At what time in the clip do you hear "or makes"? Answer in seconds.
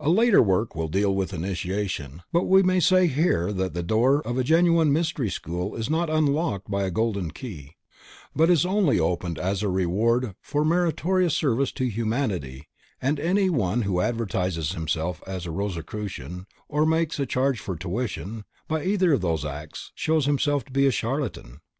16.68-17.20